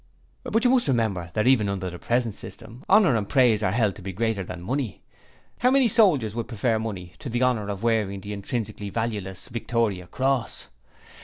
'But 0.43 0.63
you 0.63 0.71
must 0.71 0.87
remember 0.87 1.29
that 1.35 1.45
even 1.45 1.69
under 1.69 1.91
the 1.91 1.99
present 1.99 2.33
system, 2.33 2.83
Honour 2.89 3.15
and 3.15 3.29
Praise 3.29 3.61
are 3.61 3.71
held 3.71 3.95
to 3.97 4.01
be 4.01 4.11
greater 4.11 4.43
than 4.43 4.63
money. 4.63 5.03
How 5.59 5.69
many 5.69 5.87
soldiers 5.87 6.33
would 6.33 6.47
prefer 6.47 6.79
money 6.79 7.13
to 7.19 7.29
the 7.29 7.43
honour 7.43 7.69
of 7.69 7.83
wearing 7.83 8.19
the 8.21 8.33
intrinsically 8.33 8.89
valueless 8.89 9.47
Victoria 9.49 10.07
Cross? 10.07 10.69